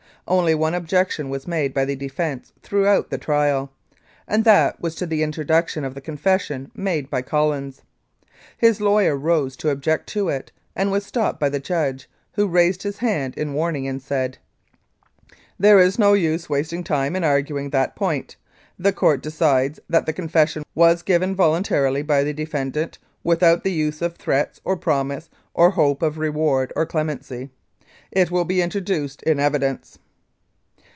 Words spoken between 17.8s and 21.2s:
point. The Court decides that the confession was